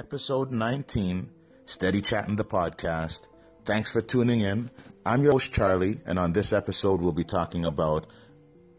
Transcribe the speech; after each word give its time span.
episode 0.00 0.50
19, 0.50 1.28
Steady 1.66 2.00
Chatting 2.00 2.34
the 2.34 2.42
Podcast. 2.42 3.26
Thanks 3.66 3.92
for 3.92 4.00
tuning 4.00 4.40
in. 4.40 4.70
I'm 5.04 5.22
your 5.22 5.32
host, 5.32 5.52
Charlie, 5.52 6.00
and 6.06 6.18
on 6.18 6.32
this 6.32 6.54
episode, 6.54 7.02
we'll 7.02 7.12
be 7.12 7.22
talking 7.22 7.66
about 7.66 8.06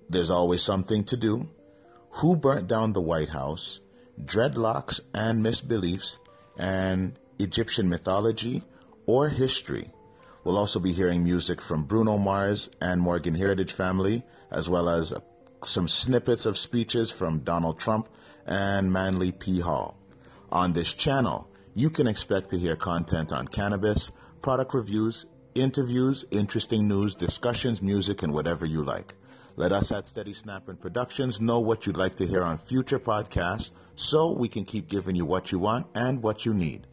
There's 0.10 0.32
Always 0.32 0.64
Something 0.64 1.04
to 1.04 1.18
Do, 1.18 1.48
Who 2.10 2.36
Burnt 2.36 2.68
Down 2.68 2.94
the 2.94 3.02
White 3.02 3.30
House, 3.30 3.82
Dreadlocks 4.20 5.00
and 5.14 5.46
Misbeliefs, 5.46 6.18
and 6.58 7.20
Egyptian 7.38 7.88
mythology 7.88 8.64
or 9.06 9.30
history. 9.30 9.92
We'll 10.44 10.58
also 10.58 10.80
be 10.80 10.92
hearing 10.92 11.24
music 11.24 11.62
from 11.62 11.84
Bruno 11.84 12.18
Mars 12.18 12.68
and 12.82 13.00
Morgan 13.00 13.36
Heritage 13.36 13.74
Family, 13.74 14.24
as 14.50 14.68
well 14.68 14.90
as 14.90 15.14
some 15.64 15.88
snippets 15.88 16.48
of 16.48 16.58
speeches 16.58 17.12
from 17.12 17.42
Donald 17.42 17.78
Trump 17.80 18.10
and 18.48 18.92
Manly 18.92 19.32
P. 19.32 19.60
Hall. 19.60 20.01
On 20.52 20.74
this 20.74 20.94
channel, 20.94 21.50
you 21.76 21.90
can 21.90 22.08
expect 22.08 22.50
to 22.50 22.60
hear 22.60 22.76
content 22.76 23.32
on 23.32 23.48
cannabis, 23.48 24.12
product 24.42 24.74
reviews, 24.74 25.26
interviews, 25.56 26.26
interesting 26.30 26.90
news, 26.90 27.16
discussions, 27.16 27.82
music, 27.82 28.22
and 28.22 28.34
whatever 28.34 28.66
you 28.66 28.84
like. 28.84 29.14
Let 29.56 29.72
us 29.72 29.94
at 29.94 30.08
Steady 30.08 30.34
Snapping 30.34 30.76
Productions 30.76 31.40
know 31.40 31.60
what 31.60 31.86
you'd 31.86 31.96
like 31.96 32.16
to 32.16 32.28
hear 32.28 32.44
on 32.44 32.58
future 32.58 33.00
podcasts 33.00 33.72
so 33.96 34.32
we 34.32 34.50
can 34.50 34.66
keep 34.66 34.90
giving 34.90 35.16
you 35.16 35.26
what 35.26 35.52
you 35.54 35.60
want 35.60 35.88
and 35.96 36.22
what 36.22 36.46
you 36.46 36.54
need. 36.54 36.88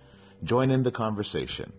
Join 0.45 0.71
in 0.71 0.85
the 0.85 0.93
conversation. 0.93 1.73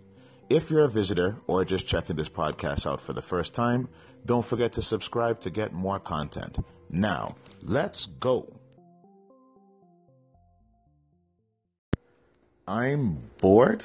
If 0.49 0.69
you're 0.69 0.85
a 0.85 0.89
visitor 0.89 1.37
or 1.47 1.63
just 1.63 1.87
checking 1.87 2.17
this 2.17 2.29
podcast 2.29 2.89
out 2.89 2.99
for 2.99 3.13
the 3.13 3.21
first 3.21 3.53
time, 3.53 3.87
don't 4.25 4.45
forget 4.45 4.73
to 4.73 4.81
subscribe 4.81 5.39
to 5.41 5.49
get 5.49 5.71
more 5.71 5.99
content. 5.99 6.57
Now, 6.89 7.35
let's 7.61 8.05
go. 8.05 8.49
I'm 12.69 13.23
bored? 13.39 13.83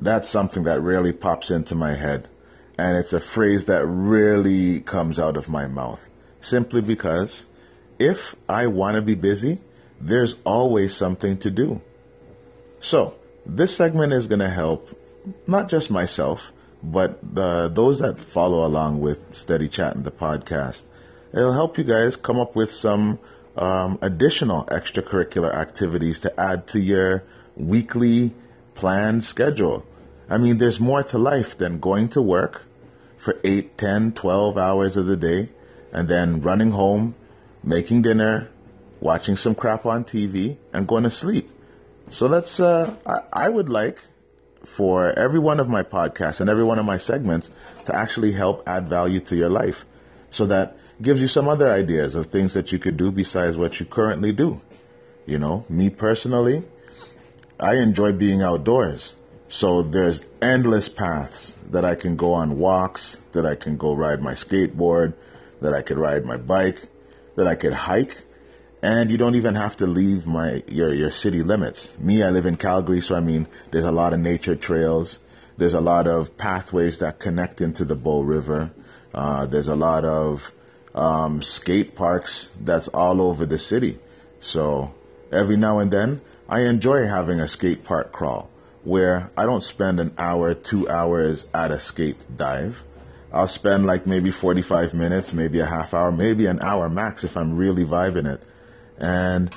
That's 0.00 0.28
something 0.28 0.64
that 0.64 0.80
really 0.80 1.12
pops 1.12 1.52
into 1.52 1.76
my 1.76 1.94
head. 1.94 2.28
And 2.76 2.96
it's 2.96 3.12
a 3.12 3.20
phrase 3.20 3.66
that 3.66 3.86
really 3.86 4.80
comes 4.80 5.20
out 5.20 5.36
of 5.36 5.48
my 5.48 5.68
mouth. 5.68 6.08
Simply 6.40 6.80
because 6.80 7.44
if 8.00 8.34
I 8.48 8.66
want 8.66 8.96
to 8.96 9.02
be 9.02 9.14
busy, 9.14 9.60
there's 10.00 10.34
always 10.44 10.92
something 10.92 11.38
to 11.38 11.52
do. 11.52 11.80
So, 12.80 13.14
this 13.46 13.76
segment 13.76 14.12
is 14.12 14.26
going 14.26 14.40
to 14.40 14.48
help 14.48 14.90
not 15.46 15.68
just 15.68 15.88
myself, 15.88 16.50
but 16.82 17.20
the, 17.36 17.70
those 17.72 18.00
that 18.00 18.18
follow 18.18 18.66
along 18.66 19.02
with 19.02 19.32
Steady 19.32 19.68
Chatting 19.68 20.02
the 20.02 20.10
podcast. 20.10 20.86
It'll 21.32 21.52
help 21.52 21.78
you 21.78 21.84
guys 21.84 22.16
come 22.16 22.40
up 22.40 22.56
with 22.56 22.72
some 22.72 23.20
um, 23.56 24.00
additional 24.02 24.64
extracurricular 24.66 25.54
activities 25.54 26.18
to 26.20 26.40
add 26.40 26.66
to 26.68 26.80
your 26.80 27.22
weekly 27.56 28.34
planned 28.74 29.24
schedule. 29.24 29.86
I 30.28 30.38
mean, 30.38 30.58
there's 30.58 30.80
more 30.80 31.02
to 31.04 31.18
life 31.18 31.58
than 31.58 31.80
going 31.80 32.08
to 32.10 32.22
work 32.22 32.62
for 33.16 33.38
8, 33.44 33.76
10, 33.76 34.12
12 34.12 34.58
hours 34.58 34.96
of 34.96 35.06
the 35.06 35.16
day 35.16 35.48
and 35.92 36.08
then 36.08 36.40
running 36.40 36.70
home, 36.70 37.14
making 37.62 38.02
dinner, 38.02 38.50
watching 39.00 39.36
some 39.36 39.54
crap 39.54 39.86
on 39.86 40.04
TV, 40.04 40.56
and 40.72 40.88
going 40.88 41.04
to 41.04 41.10
sleep. 41.10 41.50
So 42.10 42.26
let's, 42.26 42.60
uh, 42.60 42.94
I, 43.06 43.20
I 43.32 43.48
would 43.48 43.68
like 43.68 44.00
for 44.64 45.10
every 45.18 45.38
one 45.38 45.60
of 45.60 45.68
my 45.68 45.82
podcasts 45.82 46.40
and 46.40 46.48
every 46.48 46.64
one 46.64 46.78
of 46.78 46.84
my 46.84 46.98
segments 46.98 47.50
to 47.84 47.94
actually 47.94 48.32
help 48.32 48.66
add 48.66 48.88
value 48.88 49.20
to 49.20 49.36
your 49.36 49.50
life 49.50 49.84
so 50.30 50.46
that 50.46 50.76
gives 51.00 51.20
you 51.20 51.28
some 51.28 51.48
other 51.48 51.70
ideas 51.70 52.14
of 52.14 52.26
things 52.26 52.54
that 52.54 52.72
you 52.72 52.78
could 52.78 52.96
do 52.96 53.10
besides 53.10 53.56
what 53.56 53.78
you 53.78 53.86
currently 53.86 54.32
do. 54.32 54.60
You 55.26 55.38
know, 55.38 55.64
me 55.68 55.90
personally, 55.90 56.64
I 57.60 57.76
enjoy 57.76 58.12
being 58.12 58.42
outdoors. 58.42 59.14
So 59.48 59.82
there's 59.82 60.26
endless 60.42 60.88
paths 60.88 61.54
that 61.70 61.84
I 61.84 61.94
can 61.94 62.16
go 62.16 62.32
on 62.32 62.58
walks, 62.58 63.20
that 63.32 63.46
I 63.46 63.54
can 63.54 63.76
go 63.76 63.94
ride 63.94 64.22
my 64.22 64.32
skateboard, 64.32 65.14
that 65.60 65.72
I 65.72 65.82
could 65.82 65.98
ride 65.98 66.24
my 66.24 66.36
bike, 66.36 66.80
that 67.36 67.46
I 67.46 67.54
could 67.54 67.72
hike, 67.72 68.24
and 68.82 69.10
you 69.10 69.16
don't 69.16 69.34
even 69.34 69.54
have 69.54 69.76
to 69.76 69.86
leave 69.86 70.26
my 70.26 70.62
your 70.68 70.92
your 70.92 71.10
city 71.10 71.42
limits. 71.42 71.96
Me, 71.98 72.22
I 72.22 72.30
live 72.30 72.46
in 72.46 72.56
Calgary, 72.56 73.00
so 73.00 73.14
I 73.14 73.20
mean 73.20 73.46
there's 73.70 73.84
a 73.84 73.92
lot 73.92 74.12
of 74.12 74.20
nature 74.20 74.56
trails. 74.56 75.20
There's 75.56 75.74
a 75.74 75.80
lot 75.80 76.08
of 76.08 76.36
pathways 76.36 76.98
that 76.98 77.18
connect 77.18 77.60
into 77.60 77.84
the 77.84 77.94
Bow 77.94 78.20
River. 78.20 78.72
Uh, 79.14 79.46
there's 79.46 79.68
a 79.68 79.76
lot 79.76 80.04
of 80.04 80.50
um, 80.94 81.42
skate 81.42 81.94
parks 81.94 82.50
that's 82.60 82.88
all 82.88 83.22
over 83.22 83.46
the 83.46 83.58
city. 83.58 83.98
So 84.40 84.92
every 85.34 85.56
now 85.56 85.78
and 85.78 85.90
then, 85.90 86.20
I 86.48 86.60
enjoy 86.60 87.06
having 87.06 87.40
a 87.40 87.48
skate 87.48 87.84
park 87.84 88.12
crawl 88.12 88.50
where 88.84 89.30
I 89.36 89.44
don't 89.44 89.62
spend 89.62 89.98
an 89.98 90.14
hour, 90.18 90.54
two 90.54 90.88
hours 90.88 91.46
at 91.54 91.70
a 91.70 91.78
skate 91.78 92.26
dive. 92.36 92.84
I'll 93.32 93.48
spend 93.48 93.86
like 93.86 94.06
maybe 94.06 94.30
45 94.30 94.94
minutes, 94.94 95.32
maybe 95.32 95.58
a 95.58 95.66
half 95.66 95.94
hour, 95.94 96.12
maybe 96.12 96.46
an 96.46 96.60
hour 96.60 96.88
max 96.88 97.24
if 97.24 97.36
I'm 97.36 97.56
really 97.56 97.84
vibing 97.84 98.32
it, 98.32 98.42
and 98.98 99.54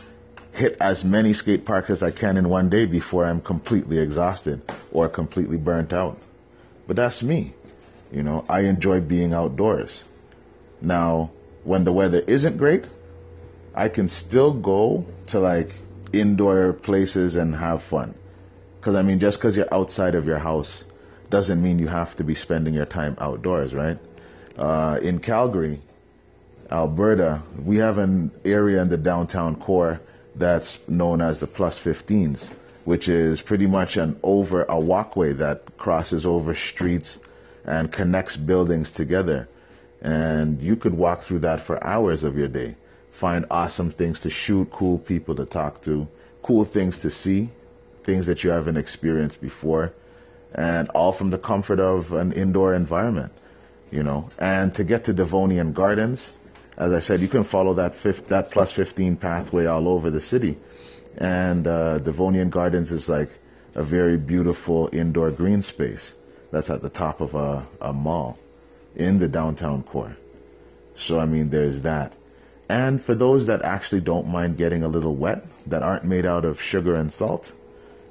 hit 0.53 0.75
as 0.81 1.05
many 1.05 1.33
skate 1.33 1.65
parks 1.65 1.89
as 1.89 2.01
I 2.01 2.09
can 2.09 2.37
in 2.37 2.49
one 2.49 2.69
day 2.69 2.85
before 2.85 3.25
I'm 3.25 3.41
completely 3.41 3.99
exhausted 3.99 4.61
or 4.91 5.07
completely 5.07 5.57
burnt 5.57 5.93
out. 5.93 6.17
But 6.87 6.95
that's 6.95 7.21
me. 7.21 7.53
You 8.11 8.23
know, 8.23 8.45
I 8.49 8.61
enjoy 8.61 9.01
being 9.01 9.33
outdoors. 9.33 10.05
Now, 10.81 11.31
when 11.63 11.83
the 11.83 11.93
weather 11.93 12.23
isn't 12.27 12.57
great, 12.57 12.87
I 13.77 13.89
can 13.89 14.09
still 14.09 14.53
go 14.53 15.05
to 15.27 15.39
like 15.39 15.71
indoor 16.11 16.73
places 16.73 17.35
and 17.35 17.53
have 17.53 17.83
fun. 17.83 18.15
Because, 18.79 18.95
I 18.95 19.03
mean, 19.03 19.19
just 19.19 19.37
because 19.37 19.55
you're 19.55 19.71
outside 19.71 20.15
of 20.15 20.25
your 20.25 20.39
house 20.39 20.83
doesn't 21.29 21.61
mean 21.61 21.77
you 21.77 21.87
have 21.87 22.15
to 22.15 22.23
be 22.23 22.33
spending 22.33 22.73
your 22.73 22.87
time 22.87 23.15
outdoors, 23.19 23.75
right? 23.75 23.99
Uh, 24.57 24.97
in 25.03 25.19
Calgary, 25.19 25.79
Alberta, 26.71 27.43
we 27.63 27.77
have 27.77 27.99
an 27.99 28.31
area 28.45 28.81
in 28.81 28.89
the 28.89 28.97
downtown 28.97 29.55
core 29.55 30.01
that's 30.33 30.79
known 30.87 31.21
as 31.21 31.39
the 31.39 31.45
plus 31.45 31.79
15s, 31.79 32.49
which 32.85 33.07
is 33.07 33.43
pretty 33.43 33.67
much 33.67 33.95
an 33.95 34.19
over 34.23 34.63
a 34.69 34.79
walkway 34.79 35.33
that 35.33 35.77
crosses 35.77 36.25
over 36.25 36.55
streets 36.55 37.19
and 37.65 37.91
connects 37.91 38.37
buildings 38.37 38.89
together. 38.89 39.47
And 40.01 40.59
you 40.63 40.75
could 40.75 40.95
walk 40.95 41.21
through 41.21 41.39
that 41.39 41.61
for 41.61 41.83
hours 41.83 42.23
of 42.23 42.35
your 42.35 42.47
day 42.47 42.75
find 43.11 43.45
awesome 43.49 43.89
things 43.89 44.19
to 44.21 44.29
shoot, 44.29 44.69
cool 44.71 44.99
people 44.99 45.35
to 45.35 45.45
talk 45.45 45.81
to, 45.83 46.07
cool 46.41 46.63
things 46.63 46.97
to 46.99 47.09
see, 47.09 47.49
things 48.03 48.25
that 48.25 48.43
you 48.43 48.49
haven't 48.49 48.77
experienced 48.77 49.41
before, 49.41 49.93
and 50.55 50.89
all 50.89 51.11
from 51.11 51.29
the 51.29 51.37
comfort 51.37 51.79
of 51.79 52.13
an 52.13 52.31
indoor 52.31 52.73
environment, 52.73 53.31
you 53.91 54.03
know. 54.03 54.29
And 54.39 54.73
to 54.75 54.83
get 54.83 55.03
to 55.05 55.13
Devonian 55.13 55.73
Gardens, 55.73 56.33
as 56.77 56.93
I 56.93 56.99
said, 56.99 57.21
you 57.21 57.27
can 57.27 57.43
follow 57.43 57.73
that 57.73 57.95
fifth, 57.95 58.27
that 58.27 58.51
plus 58.51 58.71
15 58.71 59.15
pathway 59.17 59.65
all 59.65 59.87
over 59.87 60.11
the 60.11 60.21
city. 60.21 60.57
And 61.17 61.65
uh, 61.65 61.97
Devonian 61.99 62.49
Gardens 62.49 62.91
is 62.91 63.09
like 63.09 63.29
a 63.75 63.83
very 63.83 64.17
beautiful 64.17 64.89
indoor 64.93 65.31
green 65.31 65.61
space 65.61 66.13
that's 66.51 66.69
at 66.69 66.81
the 66.81 66.89
top 66.89 67.19
of 67.19 67.33
a, 67.35 67.67
a 67.81 67.91
mall 67.93 68.37
in 68.95 69.17
the 69.17 69.27
downtown 69.27 69.83
core. 69.83 70.15
So, 70.95 71.19
I 71.19 71.25
mean, 71.25 71.49
there's 71.49 71.81
that. 71.81 72.13
And 72.69 73.01
for 73.01 73.15
those 73.15 73.45
that 73.47 73.61
actually 73.61 74.01
don't 74.01 74.27
mind 74.27 74.57
getting 74.57 74.83
a 74.83 74.87
little 74.87 75.15
wet, 75.15 75.43
that 75.67 75.83
aren't 75.83 76.03
made 76.03 76.25
out 76.25 76.45
of 76.45 76.61
sugar 76.61 76.95
and 76.95 77.11
salt, 77.11 77.53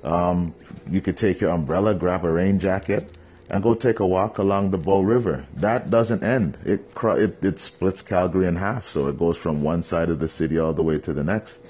um, 0.03 0.55
you 0.91 1.01
could 1.01 1.17
take 1.17 1.41
your 1.41 1.51
umbrella, 1.51 1.95
grab 1.95 2.25
a 2.25 2.31
rain 2.31 2.59
jacket, 2.59 3.11
and 3.51 3.63
go 3.63 3.75
take 3.75 4.01
a 4.01 4.07
walk 4.07 4.39
along 4.39 4.71
the 4.71 4.79
Bow 4.79 5.03
River. 5.03 5.47
That 5.57 5.91
doesn't 5.91 6.25
end. 6.25 6.59
It, 6.65 6.89
it, 7.03 7.45
it 7.45 7.59
splits 7.59 8.03
Calgary 8.03 8.47
in 8.47 8.57
half, 8.57 8.89
so 8.89 9.07
it 9.09 9.19
goes 9.19 9.37
from 9.37 9.63
one 9.63 9.83
side 9.83 10.11
of 10.11 10.19
the 10.19 10.29
city 10.29 10.59
all 10.59 10.73
the 10.73 10.83
way 10.83 10.99
to 10.99 11.13
the 11.13 11.25
next. 11.25 11.61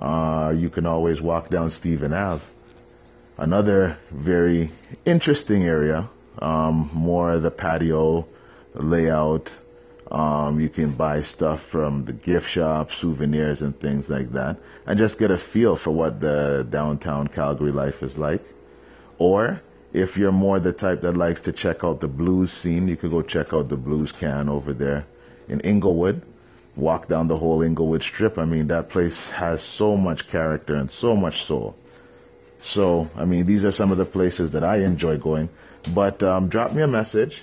Uh, 0.00 0.54
you 0.56 0.70
can 0.70 0.86
always 0.86 1.20
walk 1.20 1.50
down 1.50 1.70
Stephen 1.70 2.12
Ave. 2.12 2.44
Another 3.36 3.96
very 4.10 4.70
interesting 5.04 5.64
area, 5.64 6.08
um, 6.40 6.90
more 6.92 7.38
the 7.38 7.50
patio 7.50 8.26
layout, 8.74 9.56
um, 10.10 10.58
you 10.58 10.68
can 10.68 10.92
buy 10.92 11.20
stuff 11.20 11.60
from 11.60 12.04
the 12.04 12.12
gift 12.12 12.48
shop, 12.48 12.90
souvenirs, 12.90 13.60
and 13.60 13.78
things 13.78 14.08
like 14.08 14.30
that, 14.32 14.56
and 14.86 14.98
just 14.98 15.18
get 15.18 15.30
a 15.30 15.38
feel 15.38 15.76
for 15.76 15.90
what 15.90 16.20
the 16.20 16.66
downtown 16.70 17.28
Calgary 17.28 17.72
life 17.72 18.02
is 18.02 18.16
like. 18.16 18.42
Or 19.18 19.60
if 19.92 20.16
you're 20.16 20.32
more 20.32 20.60
the 20.60 20.72
type 20.72 21.02
that 21.02 21.16
likes 21.16 21.40
to 21.42 21.52
check 21.52 21.84
out 21.84 22.00
the 22.00 22.08
blues 22.08 22.52
scene, 22.52 22.88
you 22.88 22.96
could 22.96 23.10
go 23.10 23.20
check 23.20 23.52
out 23.52 23.68
the 23.68 23.76
blues 23.76 24.12
can 24.12 24.48
over 24.48 24.72
there 24.72 25.06
in 25.48 25.60
Inglewood. 25.60 26.22
Walk 26.76 27.08
down 27.08 27.28
the 27.28 27.36
whole 27.36 27.60
Inglewood 27.62 28.02
strip. 28.02 28.38
I 28.38 28.44
mean, 28.44 28.68
that 28.68 28.88
place 28.88 29.30
has 29.30 29.60
so 29.60 29.96
much 29.96 30.28
character 30.28 30.74
and 30.74 30.90
so 30.90 31.16
much 31.16 31.42
soul. 31.42 31.76
So, 32.62 33.10
I 33.16 33.24
mean, 33.24 33.46
these 33.46 33.64
are 33.64 33.72
some 33.72 33.90
of 33.90 33.98
the 33.98 34.04
places 34.04 34.52
that 34.52 34.62
I 34.62 34.76
enjoy 34.78 35.18
going. 35.18 35.48
But 35.94 36.22
um, 36.22 36.48
drop 36.48 36.72
me 36.72 36.82
a 36.82 36.86
message, 36.86 37.42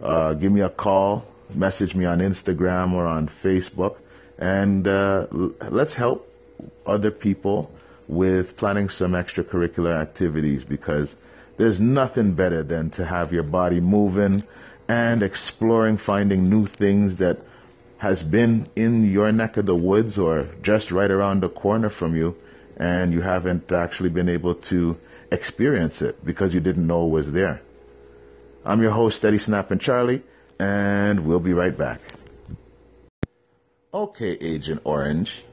uh, 0.00 0.34
give 0.34 0.52
me 0.52 0.60
a 0.60 0.70
call, 0.70 1.24
message 1.54 1.94
me 1.94 2.04
on 2.04 2.18
Instagram 2.18 2.92
or 2.92 3.06
on 3.06 3.28
Facebook, 3.28 3.96
and 4.38 4.86
uh, 4.86 5.26
let's 5.30 5.94
help 5.94 6.28
other 6.86 7.10
people 7.10 7.70
with 8.08 8.56
planning 8.56 8.88
some 8.88 9.12
extracurricular 9.12 9.94
activities 9.94 10.64
because 10.64 11.16
there's 11.56 11.80
nothing 11.80 12.34
better 12.34 12.62
than 12.62 12.90
to 12.90 13.04
have 13.04 13.32
your 13.32 13.42
body 13.42 13.80
moving 13.80 14.42
and 14.88 15.22
exploring, 15.22 15.96
finding 15.96 16.50
new 16.50 16.66
things 16.66 17.16
that 17.16 17.38
has 17.98 18.22
been 18.24 18.66
in 18.74 19.04
your 19.04 19.30
neck 19.30 19.56
of 19.56 19.66
the 19.66 19.76
woods 19.76 20.18
or 20.18 20.48
just 20.62 20.90
right 20.90 21.10
around 21.10 21.40
the 21.40 21.48
corner 21.48 21.88
from 21.88 22.16
you 22.16 22.36
and 22.76 23.12
you 23.12 23.20
haven't 23.20 23.70
actually 23.70 24.08
been 24.08 24.28
able 24.28 24.54
to 24.56 24.98
experience 25.30 26.02
it 26.02 26.24
because 26.24 26.52
you 26.52 26.60
didn't 26.60 26.86
know 26.86 27.06
it 27.06 27.10
was 27.10 27.32
there. 27.32 27.62
I'm 28.64 28.82
your 28.82 28.90
host, 28.90 29.18
Steady 29.18 29.38
Snapping 29.38 29.78
Charlie, 29.78 30.22
and 30.62 31.26
we'll 31.26 31.40
be 31.40 31.52
right 31.52 31.76
back. 31.76 32.00
Okay, 33.92 34.32
Agent 34.40 34.80
Orange, 34.84 35.44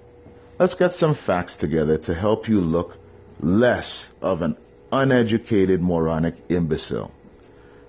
let's 0.59 0.75
get 0.75 0.91
some 0.91 1.15
facts 1.15 1.55
together 1.55 1.97
to 1.97 2.13
help 2.13 2.47
you 2.47 2.61
look 2.61 2.97
less 3.39 4.13
of 4.21 4.43
an 4.43 4.55
uneducated, 4.91 5.81
moronic 5.81 6.35
imbecile. 6.49 7.11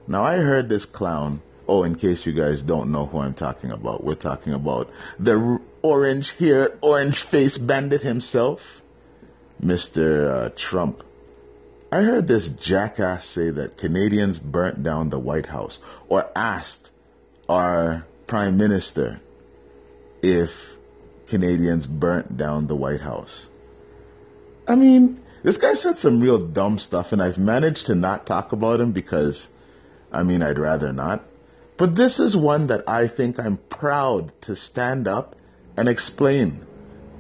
Now, 0.09 0.23
I 0.23 0.39
heard 0.39 0.71
this 0.71 0.87
clown. 0.87 1.43
Oh, 1.69 1.85
in 1.85 1.95
case 1.95 2.25
you 2.25 2.33
guys 2.33 2.63
don't 2.63 2.91
know 2.91 3.05
who 3.07 3.19
I'm 3.19 3.35
talking 3.35 3.71
about, 3.71 4.03
we're 4.03 4.15
talking 4.15 4.55
about 4.55 4.91
the 5.19 5.61
orange 5.83 6.33
haired, 6.33 6.79
orange 6.81 7.23
faced 7.23 7.67
bandit 7.67 8.01
himself, 8.01 8.83
Mr. 9.63 10.31
Uh, 10.31 10.51
Trump. 10.57 11.05
I 11.93 12.01
heard 12.01 12.29
this 12.29 12.49
jackass 12.49 13.27
say 13.27 13.51
that 13.51 13.77
Canadians 13.77 14.39
burnt 14.39 14.83
down 14.83 15.11
the 15.11 15.19
White 15.19 15.47
House 15.47 15.79
or 16.09 16.29
asked 16.35 16.91
our 17.51 18.07
Prime 18.29 18.57
Minister 18.57 19.21
if 20.23 20.77
Canadians 21.27 21.85
burnt 21.85 22.37
down 22.37 22.69
the 22.69 22.77
White 22.77 23.01
House. 23.01 23.49
I 24.69 24.77
mean, 24.77 25.21
this 25.43 25.57
guy 25.57 25.75
said 25.75 25.99
some 25.99 26.21
real 26.21 26.39
dumb 26.39 26.79
stuff, 26.79 27.13
and 27.13 27.21
I've 27.21 27.39
managed 27.39 27.87
to 27.87 27.97
not 27.97 28.25
talk 28.25 28.53
about 28.53 28.81
him 28.81 28.93
because, 28.93 29.49
I 30.13 30.23
mean, 30.23 30.43
I'd 30.43 30.61
rather 30.61 30.93
not. 30.93 31.25
But 31.77 31.97
this 31.97 32.21
is 32.21 32.37
one 32.37 32.69
that 32.69 32.89
I 32.89 33.09
think 33.09 33.41
I'm 33.41 33.57
proud 33.57 34.33
to 34.43 34.55
stand 34.55 35.09
up 35.09 35.35
and 35.77 35.89
explain. 35.89 36.65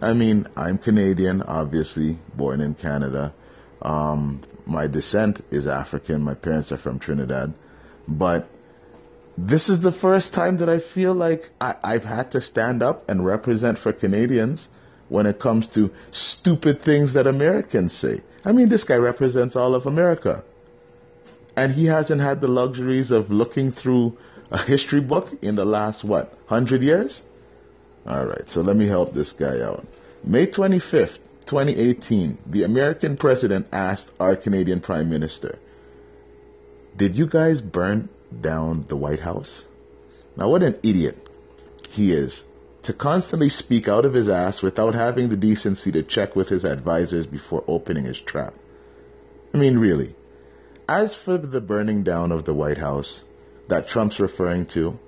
I 0.00 0.12
mean, 0.12 0.46
I'm 0.56 0.78
Canadian, 0.78 1.42
obviously, 1.42 2.18
born 2.36 2.60
in 2.60 2.74
Canada. 2.74 3.34
Um, 3.82 4.42
my 4.64 4.86
descent 4.86 5.40
is 5.50 5.66
African. 5.66 6.22
My 6.22 6.34
parents 6.34 6.70
are 6.70 6.76
from 6.76 7.00
Trinidad. 7.00 7.52
But 8.06 8.48
this 9.46 9.70
is 9.70 9.80
the 9.80 9.92
first 9.92 10.34
time 10.34 10.58
that 10.58 10.68
I 10.68 10.78
feel 10.78 11.14
like 11.14 11.48
I, 11.62 11.74
I've 11.82 12.04
had 12.04 12.30
to 12.32 12.42
stand 12.42 12.82
up 12.82 13.08
and 13.08 13.24
represent 13.24 13.78
for 13.78 13.90
Canadians 13.90 14.68
when 15.08 15.24
it 15.24 15.38
comes 15.38 15.66
to 15.68 15.90
stupid 16.10 16.82
things 16.82 17.14
that 17.14 17.26
Americans 17.26 17.94
say. 17.94 18.20
I 18.44 18.52
mean, 18.52 18.68
this 18.68 18.84
guy 18.84 18.96
represents 18.96 19.56
all 19.56 19.74
of 19.74 19.86
America. 19.86 20.44
And 21.56 21.72
he 21.72 21.86
hasn't 21.86 22.20
had 22.20 22.42
the 22.42 22.48
luxuries 22.48 23.10
of 23.10 23.30
looking 23.30 23.72
through 23.72 24.16
a 24.50 24.58
history 24.58 25.00
book 25.00 25.32
in 25.42 25.54
the 25.54 25.64
last, 25.64 26.04
what, 26.04 26.28
100 26.48 26.82
years? 26.82 27.22
All 28.06 28.26
right, 28.26 28.48
so 28.48 28.60
let 28.60 28.76
me 28.76 28.86
help 28.86 29.14
this 29.14 29.32
guy 29.32 29.60
out. 29.60 29.86
May 30.22 30.46
25th, 30.46 31.18
2018, 31.46 32.38
the 32.46 32.64
American 32.64 33.16
president 33.16 33.66
asked 33.72 34.10
our 34.20 34.36
Canadian 34.36 34.80
prime 34.80 35.08
minister, 35.08 35.58
Did 36.96 37.16
you 37.16 37.26
guys 37.26 37.62
burn 37.62 38.08
down 38.40 38.84
the 38.88 38.96
White 38.96 39.20
House? 39.20 39.66
Now, 40.36 40.48
what 40.48 40.62
an 40.62 40.78
idiot 40.82 41.16
he 41.88 42.12
is 42.12 42.44
to 42.82 42.92
constantly 42.92 43.48
speak 43.48 43.88
out 43.88 44.04
of 44.04 44.14
his 44.14 44.28
ass 44.28 44.62
without 44.62 44.94
having 44.94 45.28
the 45.28 45.36
decency 45.36 45.92
to 45.92 46.02
check 46.02 46.34
with 46.34 46.48
his 46.48 46.64
advisors 46.64 47.26
before 47.26 47.64
opening 47.68 48.04
his 48.04 48.20
trap. 48.20 48.54
I 49.52 49.58
mean, 49.58 49.78
really. 49.78 50.14
As 50.88 51.16
for 51.16 51.36
the 51.36 51.60
burning 51.60 52.02
down 52.02 52.32
of 52.32 52.44
the 52.44 52.54
White 52.54 52.78
House 52.78 53.22
that 53.68 53.86
Trump's 53.86 54.18
referring 54.18 54.66
to, 54.66 54.98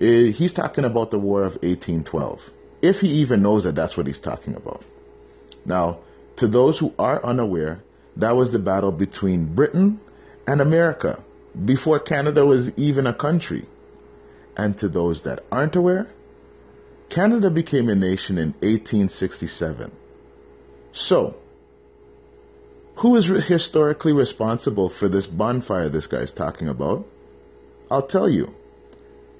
eh, 0.00 0.30
he's 0.30 0.52
talking 0.52 0.84
about 0.84 1.10
the 1.10 1.18
War 1.18 1.40
of 1.40 1.54
1812, 1.62 2.50
if 2.82 3.00
he 3.00 3.08
even 3.08 3.42
knows 3.42 3.64
that 3.64 3.74
that's 3.74 3.96
what 3.96 4.06
he's 4.06 4.20
talking 4.20 4.54
about. 4.54 4.82
Now, 5.64 5.98
to 6.36 6.46
those 6.46 6.78
who 6.78 6.92
are 6.98 7.24
unaware, 7.24 7.82
that 8.16 8.36
was 8.36 8.52
the 8.52 8.58
battle 8.58 8.92
between 8.92 9.54
Britain 9.54 10.00
and 10.46 10.60
America 10.60 11.24
before 11.64 11.98
Canada 11.98 12.44
was 12.44 12.76
even 12.78 13.06
a 13.06 13.14
country. 13.14 13.64
And 14.56 14.76
to 14.78 14.88
those 14.88 15.22
that 15.22 15.44
aren't 15.50 15.76
aware, 15.76 16.06
Canada 17.08 17.50
became 17.50 17.88
a 17.88 17.94
nation 17.94 18.36
in 18.38 18.48
1867. 18.60 19.90
So, 20.92 21.36
who 22.96 23.16
is 23.16 23.26
historically 23.26 24.12
responsible 24.12 24.88
for 24.88 25.08
this 25.08 25.26
bonfire 25.26 25.88
this 25.88 26.06
guy's 26.06 26.32
talking 26.32 26.68
about? 26.68 27.04
I'll 27.90 28.02
tell 28.02 28.28
you. 28.28 28.54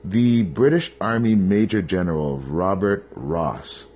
The 0.04 0.42
British 0.44 0.92
Army 1.00 1.34
Major 1.34 1.82
General 1.82 2.38
Robert 2.38 3.08
Ross 3.14 3.86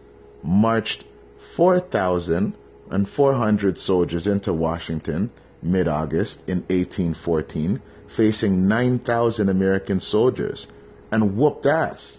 marched 0.43 1.05
4,400 1.39 3.79
soldiers 3.79 4.27
into 4.27 4.53
Washington 4.53 5.31
mid 5.63 5.87
August 5.87 6.41
in 6.49 6.63
1814, 6.63 7.81
facing 8.11 8.67
9,000 8.67 9.49
American 9.49 10.01
soldiers, 10.01 10.67
and 11.13 11.37
whooped 11.37 11.65
ass. 11.65 12.19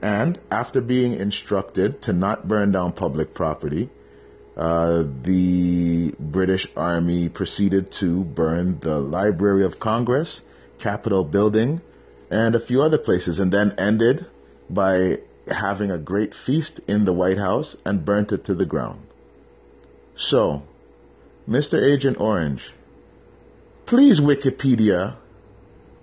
And 0.00 0.38
after 0.50 0.80
being 0.80 1.12
instructed 1.12 2.02
to 2.02 2.12
not 2.12 2.48
burn 2.48 2.72
down 2.72 2.92
public 2.92 3.34
property, 3.34 3.90
uh, 4.56 5.04
the 5.22 6.14
British 6.18 6.66
Army 6.76 7.28
proceeded 7.28 7.90
to 7.92 8.24
burn 8.24 8.80
the 8.80 8.98
Library 8.98 9.64
of 9.64 9.78
Congress, 9.78 10.40
Capitol 10.78 11.24
Building, 11.24 11.80
and 12.30 12.54
a 12.54 12.60
few 12.60 12.82
other 12.82 12.98
places, 12.98 13.38
and 13.38 13.52
then 13.52 13.74
ended 13.76 14.26
by 14.68 15.18
having 15.50 15.90
a 15.90 15.98
great 15.98 16.34
feast 16.34 16.80
in 16.88 17.04
the 17.04 17.12
White 17.12 17.38
House 17.38 17.76
and 17.84 18.04
burnt 18.04 18.32
it 18.32 18.44
to 18.44 18.54
the 18.54 18.66
ground. 18.66 19.06
So, 20.16 20.62
Mr. 21.48 21.82
Agent 21.82 22.20
Orange, 22.20 22.72
please 23.86 24.20
Wikipedia 24.20 25.16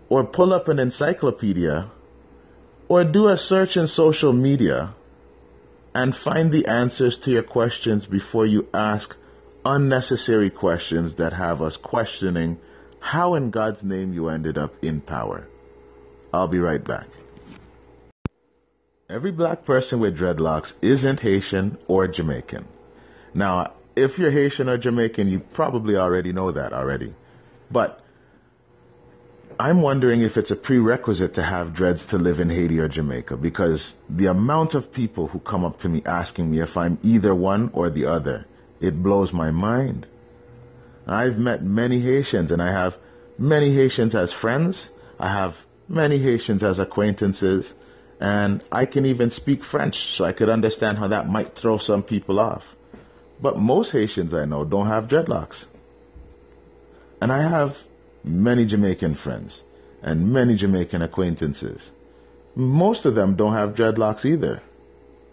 or 0.10 0.24
pull 0.24 0.54
up 0.54 0.68
an 0.68 0.80
encyclopedia 0.80 1.90
or 2.88 3.04
do 3.04 3.28
a 3.28 3.38
search 3.38 3.78
in 3.78 3.88
social 3.88 4.34
media 4.34 4.94
and 5.94 6.16
find 6.16 6.52
the 6.52 6.68
answers 6.68 7.18
to 7.18 7.32
your 7.32 7.44
questions 7.44 8.06
before 8.06 8.46
you 8.46 8.68
ask 8.74 9.16
unnecessary 9.66 10.50
questions 10.50 11.16
that 11.16 11.34
have 11.34 11.62
us 11.62 11.78
questioning 11.78 12.60
how 13.00 13.36
in 13.36 13.50
God's 13.50 13.84
name 13.84 14.14
you 14.14 14.30
ended 14.30 14.58
up 14.58 14.74
in 14.84 15.02
power. 15.02 15.48
I'll 16.34 16.48
be 16.48 16.60
right 16.60 16.84
back. 16.84 17.08
Every 19.10 19.32
black 19.32 19.64
person 19.64 20.00
with 20.00 20.18
dreadlocks 20.18 20.74
isn't 20.82 21.20
Haitian 21.20 21.78
or 21.88 22.08
Jamaican. 22.08 22.68
Now, 23.34 23.74
if 23.96 24.20
you're 24.20 24.32
Haitian 24.32 24.70
or 24.70 24.78
Jamaican, 24.78 25.28
you 25.30 25.40
probably 25.40 25.98
already 25.98 26.32
know 26.32 26.52
that 26.52 26.74
already. 26.74 27.14
But 27.72 28.02
I'm 29.60 29.82
wondering 29.82 30.22
if 30.22 30.38
it's 30.38 30.52
a 30.52 30.56
prerequisite 30.56 31.34
to 31.34 31.42
have 31.42 31.74
dreads 31.74 32.06
to 32.08 32.18
live 32.18 32.40
in 32.40 32.50
Haiti 32.50 32.80
or 32.80 32.88
Jamaica 32.88 33.36
because 33.36 33.94
the 34.10 34.28
amount 34.28 34.74
of 34.74 34.92
people 34.92 35.28
who 35.28 35.40
come 35.40 35.66
up 35.66 35.80
to 35.80 35.90
me 35.90 36.02
asking 36.06 36.50
me 36.50 36.60
if 36.60 36.78
I'm 36.78 36.98
either 37.04 37.36
one 37.36 37.70
or 37.74 37.90
the 37.90 38.06
other, 38.06 38.46
it 38.80 39.04
blows 39.04 39.34
my 39.34 39.52
mind. 39.52 40.08
I've 41.08 41.38
met 41.38 41.62
many 41.62 42.00
Haitians 42.00 42.52
and 42.52 42.62
I 42.62 42.72
have 42.72 42.98
many 43.38 43.74
Haitians 43.74 44.16
as 44.16 44.32
friends. 44.32 44.92
I 45.20 45.28
have 45.28 45.66
many 45.90 46.18
Haitians 46.20 46.64
as 46.64 46.80
acquaintances 46.80 47.76
and 48.22 48.64
I 48.72 48.86
can 48.86 49.06
even 49.06 49.30
speak 49.30 49.64
French 49.64 50.16
so 50.16 50.24
I 50.24 50.32
could 50.32 50.50
understand 50.50 50.98
how 50.98 51.10
that 51.10 51.28
might 51.28 51.56
throw 51.56 51.78
some 51.80 52.04
people 52.04 52.40
off. 52.40 52.76
But 53.42 53.58
most 53.58 53.92
Haitians 53.92 54.34
I 54.34 54.46
know 54.46 54.64
don't 54.64 54.88
have 54.88 55.08
dreadlocks. 55.10 55.68
And 57.22 57.34
I 57.34 57.42
have 57.42 57.86
many 58.24 58.66
Jamaican 58.66 59.16
friends 59.16 59.64
and 60.02 60.32
many 60.32 60.56
Jamaican 60.56 61.02
acquaintances. 61.02 61.92
Most 62.56 63.06
of 63.06 63.16
them 63.16 63.36
don't 63.36 63.54
have 63.54 63.76
dreadlocks 63.76 64.24
either. 64.26 64.62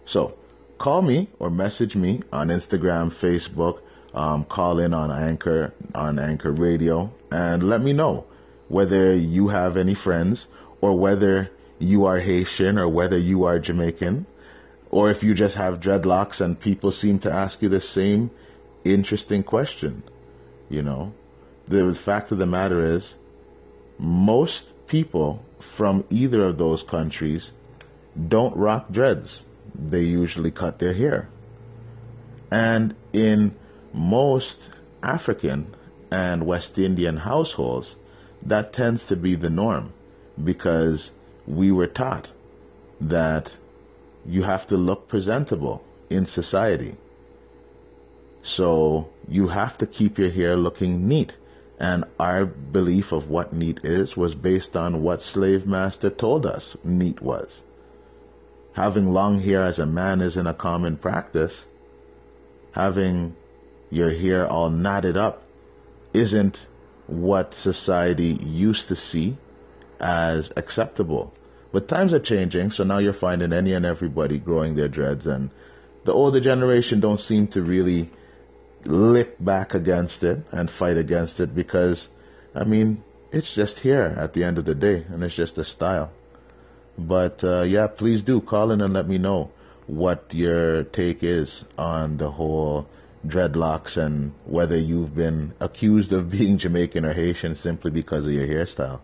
So 0.05 0.33
call 0.77 1.01
me 1.01 1.29
or 1.39 1.49
message 1.49 1.95
me 1.95 2.21
on 2.33 2.49
Instagram, 2.49 3.09
Facebook, 3.09 3.79
um, 4.13 4.43
call 4.45 4.79
in 4.79 4.93
on 4.93 5.11
Anchor, 5.11 5.73
on 5.95 6.19
Anchor 6.19 6.51
Radio, 6.51 7.11
and 7.31 7.63
let 7.63 7.81
me 7.81 7.93
know 7.93 8.25
whether 8.67 9.13
you 9.13 9.47
have 9.47 9.77
any 9.77 9.93
friends 9.93 10.47
or 10.81 10.97
whether 10.97 11.49
you 11.79 12.05
are 12.05 12.19
Haitian 12.19 12.77
or 12.77 12.89
whether 12.89 13.17
you 13.17 13.45
are 13.45 13.59
Jamaican 13.59 14.25
or 14.89 15.09
if 15.09 15.23
you 15.23 15.33
just 15.33 15.55
have 15.55 15.79
dreadlocks 15.79 16.41
and 16.41 16.59
people 16.59 16.91
seem 16.91 17.19
to 17.19 17.31
ask 17.31 17.61
you 17.61 17.69
the 17.69 17.81
same 17.81 18.29
interesting 18.83 19.43
question, 19.43 20.03
you 20.69 20.81
know 20.81 21.13
the 21.67 21.93
fact 21.93 22.31
of 22.31 22.37
the 22.37 22.45
matter 22.45 22.83
is, 22.85 23.15
most 23.99 24.71
people 24.87 25.43
from 25.59 26.05
either 26.09 26.43
of 26.43 26.57
those 26.57 26.83
countries 26.83 27.51
don't 28.27 28.55
rock 28.55 28.91
dreads. 28.91 29.43
They 29.75 30.03
usually 30.03 30.51
cut 30.51 30.79
their 30.79 30.93
hair. 30.93 31.29
And 32.51 32.95
in 33.13 33.55
most 33.93 34.69
African 35.03 35.75
and 36.11 36.45
West 36.45 36.77
Indian 36.77 37.17
households, 37.17 37.95
that 38.43 38.71
tends 38.71 39.07
to 39.07 39.15
be 39.15 39.35
the 39.35 39.49
norm 39.49 39.93
because 40.43 41.11
we 41.47 41.71
were 41.71 41.87
taught 41.87 42.31
that 43.01 43.57
you 44.25 44.43
have 44.43 44.67
to 44.67 44.77
look 44.77 45.07
presentable 45.07 45.83
in 46.09 46.25
society. 46.25 46.95
So 48.43 49.09
you 49.27 49.47
have 49.47 49.77
to 49.79 49.87
keep 49.87 50.17
your 50.17 50.29
hair 50.29 50.55
looking 50.55 51.07
neat. 51.07 51.35
And 51.79 52.05
our 52.19 52.45
belief 52.45 53.11
of 53.11 53.29
what 53.29 53.53
neat 53.53 53.85
is 53.85 54.17
was 54.17 54.33
based 54.33 54.75
on 54.75 55.03
what 55.03 55.21
slave 55.21 55.67
master 55.67 56.09
told 56.09 56.45
us 56.45 56.75
neat 56.83 57.21
was. 57.21 57.61
Having 58.73 59.13
long 59.13 59.39
hair 59.39 59.63
as 59.63 59.79
a 59.79 59.85
man 59.85 60.21
isn't 60.21 60.47
a 60.47 60.53
common 60.53 60.97
practice. 60.97 61.65
Having 62.71 63.35
your 63.89 64.11
hair 64.11 64.47
all 64.47 64.69
knotted 64.69 65.17
up 65.17 65.43
isn't 66.13 66.67
what 67.07 67.53
society 67.53 68.37
used 68.41 68.87
to 68.87 68.95
see 68.95 69.37
as 69.99 70.51
acceptable. 70.57 71.33
But 71.71 71.87
times 71.87 72.13
are 72.13 72.19
changing, 72.19 72.71
so 72.71 72.83
now 72.83 72.97
you're 72.97 73.13
finding 73.13 73.53
any 73.53 73.73
and 73.73 73.85
everybody 73.85 74.39
growing 74.39 74.75
their 74.75 74.87
dreads, 74.87 75.27
and 75.27 75.49
the 76.05 76.13
older 76.13 76.39
generation 76.39 76.99
don't 76.99 77.19
seem 77.19 77.47
to 77.47 77.61
really 77.61 78.09
lick 78.85 79.43
back 79.43 79.73
against 79.73 80.23
it 80.23 80.39
and 80.51 80.69
fight 80.69 80.97
against 80.97 81.39
it 81.39 81.53
because, 81.55 82.09
I 82.55 82.63
mean, 82.63 83.03
it's 83.31 83.53
just 83.53 83.79
here 83.79 84.15
at 84.17 84.33
the 84.33 84.43
end 84.43 84.57
of 84.57 84.65
the 84.65 84.75
day, 84.75 85.05
and 85.09 85.23
it's 85.23 85.35
just 85.35 85.57
a 85.57 85.63
style. 85.63 86.11
But 86.97 87.43
uh, 87.43 87.61
yeah, 87.61 87.87
please 87.87 88.23
do 88.23 88.41
call 88.41 88.71
in 88.71 88.81
and 88.81 88.93
let 88.93 89.07
me 89.07 89.17
know 89.17 89.51
what 89.85 90.33
your 90.33 90.83
take 90.83 91.23
is 91.23 91.63
on 91.77 92.17
the 92.17 92.31
whole 92.31 92.87
dreadlocks 93.25 93.97
and 93.97 94.33
whether 94.45 94.77
you've 94.77 95.15
been 95.15 95.53
accused 95.59 96.11
of 96.13 96.29
being 96.37 96.57
Jamaican 96.57 97.05
or 97.05 97.13
Haitian 97.13 97.55
simply 97.55 97.91
because 97.91 98.25
of 98.25 98.33
your 98.33 98.47
hairstyle. 98.47 99.01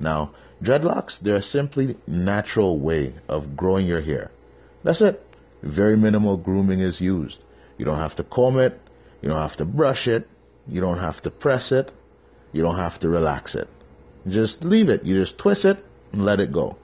Now, 0.00 0.32
dreadlocks, 0.62 1.18
they're 1.20 1.36
a 1.36 1.42
simply 1.42 1.96
natural 2.06 2.78
way 2.78 3.14
of 3.28 3.56
growing 3.56 3.86
your 3.86 4.00
hair. 4.00 4.30
That's 4.84 5.00
it. 5.00 5.24
Very 5.62 5.96
minimal 5.96 6.36
grooming 6.36 6.80
is 6.80 7.00
used. 7.00 7.42
You 7.78 7.84
don't 7.84 7.98
have 7.98 8.14
to 8.16 8.24
comb 8.24 8.58
it. 8.58 8.80
You 9.20 9.28
don't 9.28 9.40
have 9.40 9.56
to 9.56 9.64
brush 9.64 10.06
it. 10.08 10.28
You 10.66 10.80
don't 10.80 10.98
have 10.98 11.22
to 11.22 11.30
press 11.30 11.72
it. 11.72 11.92
You 12.52 12.62
don't 12.62 12.76
have 12.76 12.98
to 13.00 13.08
relax 13.08 13.54
it. 13.54 13.68
Just 14.26 14.64
leave 14.64 14.88
it. 14.88 15.04
You 15.04 15.20
just 15.20 15.38
twist 15.38 15.64
it 15.64 15.84
and 16.12 16.24
let 16.24 16.40
it 16.40 16.52
go. 16.52 16.76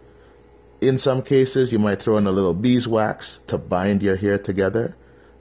In 0.81 0.99
some 0.99 1.23
cases, 1.23 1.73
you 1.73 1.79
might 1.79 2.03
throw 2.03 2.17
in 2.17 2.27
a 2.27 2.33
little 2.33 2.55
beeswax 2.55 3.43
to 3.47 3.57
bind 3.57 4.03
your 4.03 4.17
hair 4.17 4.39
together, 4.39 4.97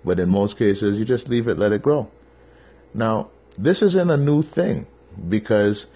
but 0.06 0.20
in 0.20 0.30
most 0.30 0.58
cases, 0.58 0.98
you 0.98 1.06
just 1.06 1.28
leave 1.28 1.48
it, 1.48 1.58
let 1.58 1.72
it 1.72 1.82
grow. 1.82 2.10
Now, 2.94 3.30
this 3.58 3.82
isn't 3.82 4.10
a 4.10 4.18
new 4.18 4.42
thing 4.42 4.88
because 5.30 5.88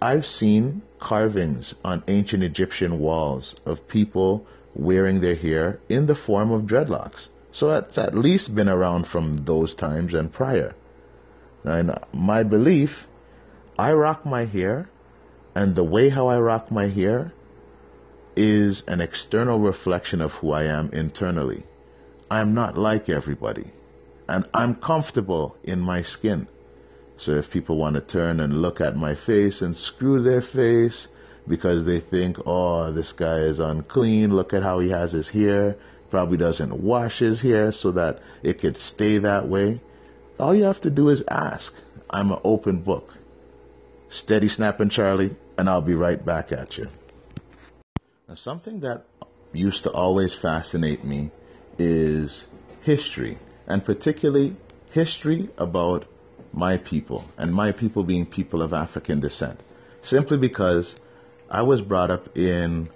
I've 0.00 0.24
seen 0.24 0.82
carvings 0.98 1.74
on 1.84 2.02
ancient 2.08 2.42
Egyptian 2.42 2.98
walls 2.98 3.54
of 3.66 3.86
people 3.88 4.46
wearing 4.74 5.20
their 5.20 5.34
hair 5.34 5.78
in 5.88 6.06
the 6.06 6.14
form 6.14 6.50
of 6.50 6.62
dreadlocks. 6.62 7.28
So 7.54 7.70
it's 7.70 7.98
at 7.98 8.16
least 8.16 8.52
been 8.52 8.68
around 8.68 9.06
from 9.06 9.44
those 9.44 9.76
times 9.76 10.12
and 10.12 10.32
prior. 10.32 10.74
And 11.62 11.96
my 12.12 12.42
belief, 12.42 13.06
I 13.78 13.92
rock 13.92 14.26
my 14.26 14.44
hair, 14.44 14.90
and 15.54 15.76
the 15.76 15.84
way 15.84 16.08
how 16.08 16.26
I 16.26 16.40
rock 16.40 16.72
my 16.72 16.88
hair 16.88 17.32
is 18.34 18.82
an 18.88 19.00
external 19.00 19.60
reflection 19.60 20.20
of 20.20 20.32
who 20.32 20.50
I 20.50 20.64
am 20.64 20.90
internally. 20.92 21.62
I'm 22.28 22.54
not 22.54 22.76
like 22.76 23.08
everybody, 23.08 23.70
and 24.28 24.48
I'm 24.52 24.74
comfortable 24.74 25.56
in 25.62 25.78
my 25.78 26.02
skin. 26.02 26.48
So 27.18 27.36
if 27.36 27.52
people 27.52 27.76
want 27.76 27.94
to 27.94 28.00
turn 28.00 28.40
and 28.40 28.62
look 28.62 28.80
at 28.80 28.96
my 28.96 29.14
face 29.14 29.62
and 29.62 29.76
screw 29.76 30.20
their 30.20 30.42
face 30.42 31.06
because 31.46 31.86
they 31.86 32.00
think, 32.00 32.36
oh, 32.46 32.90
this 32.90 33.12
guy 33.12 33.36
is 33.36 33.60
unclean, 33.60 34.34
look 34.34 34.52
at 34.52 34.64
how 34.64 34.80
he 34.80 34.90
has 34.90 35.12
his 35.12 35.28
hair, 35.28 35.76
probably 36.10 36.36
doesn't 36.36 36.72
wash 36.82 37.18
his 37.18 37.42
hair 37.42 37.72
so 37.72 37.90
that 37.92 38.20
it 38.42 38.58
could 38.58 38.76
stay 38.76 39.18
that 39.18 39.48
way. 39.48 39.80
All 40.38 40.54
you 40.54 40.64
have 40.64 40.80
to 40.82 40.90
do 40.90 41.08
is 41.08 41.22
ask. 41.28 41.74
I'm 42.10 42.30
an 42.30 42.40
open 42.44 42.78
book. 42.78 43.14
Steady 44.08 44.48
snapping, 44.48 44.88
Charlie, 44.88 45.34
and 45.58 45.68
I'll 45.68 45.80
be 45.80 45.94
right 45.94 46.24
back 46.24 46.52
at 46.52 46.78
you. 46.78 46.88
Now, 48.28 48.34
something 48.34 48.80
that 48.80 49.04
used 49.52 49.84
to 49.84 49.90
always 49.90 50.34
fascinate 50.34 51.04
me 51.04 51.30
is 51.78 52.46
history, 52.82 53.38
and 53.66 53.84
particularly 53.84 54.56
history 54.92 55.48
about 55.58 56.06
my 56.52 56.76
people, 56.76 57.24
and 57.36 57.52
my 57.52 57.72
people 57.72 58.04
being 58.04 58.26
people 58.26 58.62
of 58.62 58.72
African 58.72 59.20
descent, 59.20 59.60
simply 60.02 60.38
because 60.38 60.96
I 61.50 61.62
was 61.62 61.82
brought 61.82 62.10
up 62.10 62.36
in 62.38 62.88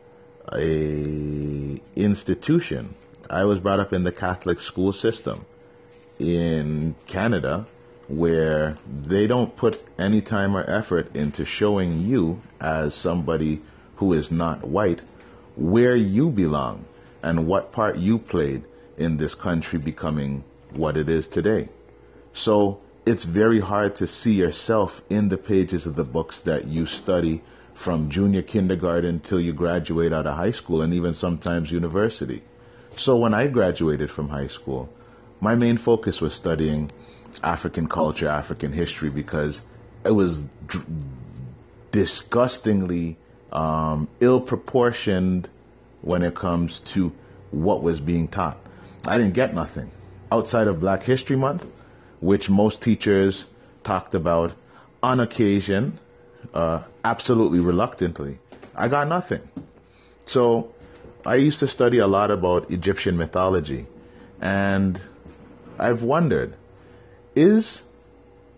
a 0.55 1.79
institution. 1.97 2.95
I 3.31 3.45
was 3.45 3.61
brought 3.61 3.81
up 3.81 3.93
in 3.93 4.05
the 4.05 4.13
Catholic 4.13 4.61
school 4.61 4.93
system 4.93 5.45
in 6.19 6.95
Canada 7.07 7.67
where 8.09 8.79
they 8.89 9.27
don't 9.27 9.55
put 9.55 9.83
any 9.99 10.21
time 10.21 10.57
or 10.57 10.69
effort 10.69 11.15
into 11.15 11.45
showing 11.45 12.01
you 12.01 12.41
as 12.61 12.95
somebody 12.95 13.61
who 13.97 14.15
is 14.15 14.31
not 14.31 14.67
white 14.67 15.03
where 15.57 15.97
you 15.97 16.31
belong 16.31 16.85
and 17.23 17.47
what 17.47 17.73
part 17.73 17.97
you 17.97 18.19
played 18.19 18.63
in 18.97 19.17
this 19.17 19.35
country 19.35 19.79
becoming 19.79 20.43
what 20.73 20.97
it 20.97 21.09
is 21.09 21.29
today. 21.29 21.69
So 22.33 22.81
it's 23.05 23.25
very 23.25 23.61
hard 23.61 23.97
to 23.97 24.07
see 24.07 24.35
yourself 24.35 25.03
in 25.11 25.29
the 25.29 25.37
pages 25.37 25.85
of 25.85 25.97
the 25.97 26.05
books 26.05 26.41
that 26.43 26.67
you 26.67 26.87
study 26.87 27.43
from 27.79 28.11
junior 28.11 28.43
kindergarten 28.43 29.21
till 29.21 29.39
you 29.41 29.53
graduate 29.53 30.13
out 30.13 30.27
of 30.27 30.35
high 30.35 30.51
school 30.51 30.83
and 30.83 30.93
even 30.93 31.15
sometimes 31.15 31.71
university. 31.71 32.43
So 32.97 33.17
when 33.17 33.35
I 33.35 33.47
graduated 33.47 34.11
from 34.11 34.29
high 34.29 34.49
school, 34.49 34.89
my 35.41 35.55
main 35.55 35.77
focus 35.77 36.21
was 36.21 36.35
studying 36.35 36.91
African 37.41 37.87
culture, 37.87 38.27
African 38.27 38.73
history, 38.73 39.11
because 39.11 39.63
it 40.05 40.11
was 40.11 40.45
disgustingly 41.93 43.17
um, 43.53 44.09
ill 44.19 44.41
proportioned 44.41 45.49
when 46.03 46.25
it 46.25 46.35
comes 46.35 46.81
to 46.81 47.13
what 47.53 47.85
was 47.85 48.01
being 48.01 48.27
taught. 48.27 48.59
I 49.07 49.19
didn't 49.19 49.35
get 49.35 49.55
nothing 49.55 49.89
outside 50.33 50.67
of 50.67 50.81
Black 50.81 51.05
History 51.05 51.37
Month 51.37 51.65
which 52.19 52.51
most 52.51 52.83
teachers 52.83 53.47
talked 53.85 54.17
about 54.17 54.53
on 55.01 55.21
occasion, 55.21 56.01
uh, 56.55 56.83
absolutely 57.05 57.61
reluctantly. 57.61 58.39
I 58.75 58.89
got 58.89 59.09
nothing. 59.09 59.41
So 60.27 60.73
I 61.27 61.37
used 61.37 61.59
to 61.61 61.69
study 61.69 61.99
a 61.99 62.07
lot 62.07 62.31
about 62.31 62.71
Egyptian 62.71 63.17
mythology, 63.17 63.87
and 64.41 65.01
I've 65.79 66.03
wondered 66.03 66.55
is 67.35 67.83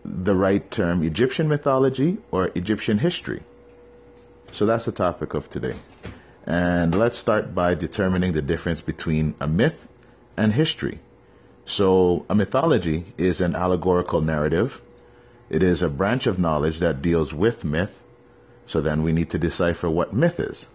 the 0.04 0.34
right 0.34 0.70
term 0.70 1.02
Egyptian 1.02 1.48
mythology 1.48 2.18
or 2.30 2.50
Egyptian 2.54 2.98
history? 2.98 3.42
So 4.52 4.66
that's 4.66 4.86
the 4.86 4.92
topic 4.92 5.34
of 5.34 5.48
today. 5.50 5.74
And 6.46 6.94
let's 6.94 7.18
start 7.18 7.54
by 7.54 7.74
determining 7.74 8.32
the 8.32 8.42
difference 8.42 8.80
between 8.80 9.34
a 9.40 9.46
myth 9.46 9.86
and 10.36 10.52
history. 10.52 11.00
So, 11.66 12.26
a 12.28 12.34
mythology 12.34 13.04
is 13.16 13.40
an 13.40 13.54
allegorical 13.54 14.22
narrative. 14.22 14.80
It 15.50 15.62
is 15.62 15.82
a 15.82 15.90
branch 15.90 16.26
of 16.26 16.38
knowledge 16.38 16.78
that 16.78 17.02
deals 17.02 17.34
with 17.34 17.64
myth. 17.64 18.02
So, 18.64 18.80
then 18.80 19.02
we 19.02 19.12
need 19.12 19.28
to 19.30 19.38
decipher 19.38 19.90
what 19.90 20.14
myth 20.14 20.40
is. 20.40 20.68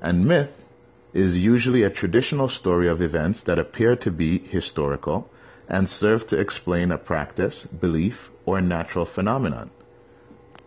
And 0.00 0.24
myth 0.24 0.64
is 1.12 1.38
usually 1.38 1.84
a 1.84 1.90
traditional 1.90 2.48
story 2.48 2.88
of 2.88 3.00
events 3.00 3.42
that 3.42 3.58
appear 3.60 3.94
to 3.96 4.10
be 4.10 4.38
historical 4.38 5.30
and 5.68 5.88
serve 5.88 6.26
to 6.26 6.40
explain 6.40 6.90
a 6.90 6.98
practice, 6.98 7.66
belief, 7.66 8.30
or 8.46 8.60
natural 8.60 9.04
phenomenon. 9.04 9.70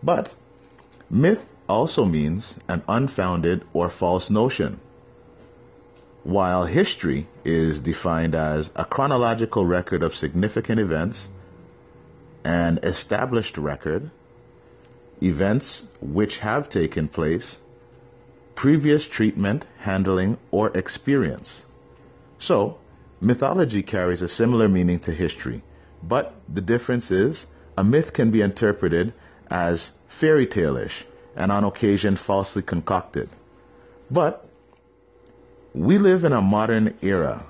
But 0.02 0.34
myth 1.10 1.52
also 1.68 2.04
means 2.04 2.54
an 2.68 2.82
unfounded 2.88 3.64
or 3.74 3.90
false 3.90 4.30
notion 4.30 4.80
while 6.26 6.64
history 6.64 7.24
is 7.44 7.80
defined 7.80 8.34
as 8.34 8.72
a 8.74 8.84
chronological 8.84 9.64
record 9.64 10.02
of 10.02 10.12
significant 10.12 10.80
events, 10.80 11.28
an 12.46 12.78
established 12.84 13.58
record, 13.58 14.08
events 15.20 15.88
which 16.00 16.38
have 16.38 16.68
taken 16.68 17.08
place, 17.08 17.58
previous 18.54 19.08
treatment, 19.08 19.66
handling, 19.78 20.38
or 20.52 20.70
experience. 20.78 21.64
So, 22.38 22.78
mythology 23.20 23.82
carries 23.82 24.22
a 24.22 24.28
similar 24.28 24.68
meaning 24.68 25.00
to 25.00 25.12
history, 25.12 25.60
but 26.04 26.36
the 26.48 26.60
difference 26.60 27.10
is 27.10 27.46
a 27.76 27.82
myth 27.82 28.12
can 28.12 28.30
be 28.30 28.42
interpreted 28.42 29.12
as 29.50 29.90
fairy 30.06 30.46
tale-ish 30.46 31.04
and 31.34 31.50
on 31.50 31.64
occasion 31.64 32.14
falsely 32.14 32.62
concocted. 32.62 33.28
But 34.08 34.48
we 35.74 35.98
live 35.98 36.22
in 36.22 36.32
a 36.32 36.40
modern 36.40 36.94
era 37.02 37.44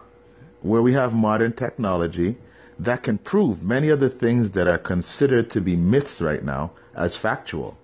where 0.62 0.80
we 0.80 0.94
have 0.94 1.14
modern 1.14 1.52
technology 1.52 2.38
that 2.78 3.02
can 3.02 3.18
prove 3.18 3.62
many 3.62 3.88
of 3.88 4.00
the 4.00 4.08
things 4.10 4.50
that 4.52 4.68
are 4.68 4.78
considered 4.78 5.50
to 5.50 5.60
be 5.60 5.76
myths 5.76 6.20
right 6.20 6.42
now 6.42 6.72
as 6.94 7.16
factual. 7.16 7.78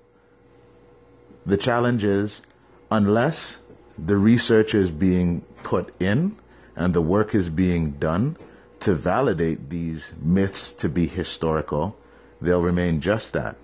The 1.47 1.57
challenge 1.57 2.05
is, 2.05 2.43
unless 2.91 3.61
the 3.99 4.17
research 4.17 4.75
is 4.75 4.91
being 4.91 5.43
put 5.63 5.95
in 6.01 6.37
and 6.77 6.95
the 6.95 7.03
work 7.03 7.35
is 7.35 7.49
being 7.49 7.93
done 7.93 8.37
to 8.81 8.95
validate 8.95 9.71
these 9.71 10.13
myths 10.21 10.73
to 10.73 10.89
be 10.89 11.07
historical, 11.07 11.97
they'll 12.41 12.63
remain 12.63 13.01
just 13.01 13.33
that. 13.33 13.57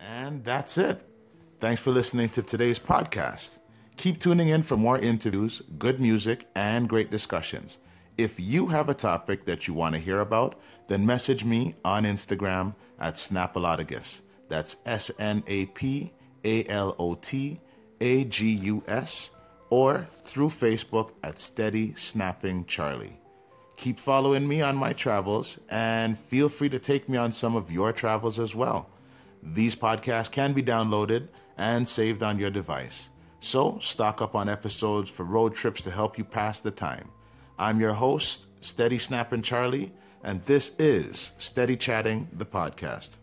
And 0.00 0.44
that's 0.44 0.78
it. 0.78 1.00
Thanks 1.60 1.80
for 1.80 1.90
listening 1.90 2.28
to 2.30 2.42
today's 2.42 2.78
podcast. 2.78 3.58
Keep 3.96 4.20
tuning 4.20 4.48
in 4.48 4.62
for 4.62 4.76
more 4.76 4.98
interviews, 4.98 5.62
good 5.78 6.00
music, 6.00 6.46
and 6.54 6.88
great 6.88 7.10
discussions. 7.10 7.78
If 8.18 8.38
you 8.38 8.66
have 8.66 8.88
a 8.88 8.94
topic 8.94 9.44
that 9.46 9.68
you 9.68 9.74
want 9.74 9.94
to 9.94 10.00
hear 10.00 10.20
about, 10.20 10.60
then 10.88 11.06
message 11.06 11.44
me 11.44 11.74
on 11.84 12.04
Instagram 12.04 12.74
at 12.98 13.14
Snapalotagus. 13.14 14.22
That's 14.48 14.76
S 14.86 15.10
N 15.18 15.42
A 15.46 15.66
P 15.66 16.12
A 16.44 16.64
L 16.66 16.96
O 16.98 17.14
T 17.14 17.60
A 18.00 18.24
G 18.24 18.50
U 18.50 18.82
S, 18.88 19.30
or 19.70 20.06
through 20.24 20.48
Facebook 20.48 21.12
at 21.22 21.38
Steady 21.38 21.94
Snapping 21.94 22.64
Charlie. 22.66 23.18
Keep 23.76 23.98
following 23.98 24.46
me 24.46 24.62
on 24.62 24.76
my 24.76 24.92
travels 24.92 25.58
and 25.70 26.18
feel 26.18 26.48
free 26.48 26.68
to 26.68 26.78
take 26.78 27.08
me 27.08 27.16
on 27.18 27.32
some 27.32 27.56
of 27.56 27.70
your 27.70 27.92
travels 27.92 28.38
as 28.38 28.54
well. 28.54 28.90
These 29.42 29.74
podcasts 29.74 30.30
can 30.30 30.52
be 30.52 30.62
downloaded 30.62 31.28
and 31.56 31.88
saved 31.88 32.22
on 32.22 32.38
your 32.38 32.50
device. 32.50 33.08
So 33.44 33.80
stock 33.80 34.22
up 34.22 34.36
on 34.36 34.48
episodes 34.48 35.10
for 35.10 35.24
road 35.24 35.52
trips 35.52 35.82
to 35.82 35.90
help 35.90 36.16
you 36.16 36.22
pass 36.22 36.60
the 36.60 36.70
time. 36.70 37.10
I'm 37.58 37.80
your 37.80 37.92
host, 37.92 38.46
Steady 38.60 38.98
Snapping 38.98 39.42
Charlie, 39.42 39.92
and 40.22 40.40
this 40.44 40.70
is 40.78 41.32
Steady 41.38 41.76
Chatting, 41.76 42.28
the 42.34 42.46
podcast. 42.46 43.16